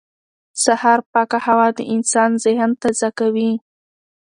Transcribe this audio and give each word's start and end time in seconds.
سهار 0.63 0.99
پاکه 1.11 1.37
هوا 1.45 1.67
د 1.77 1.79
انسان 1.93 2.31
ذهن 2.45 2.69
تازه 2.81 3.09
کوي 3.19 3.51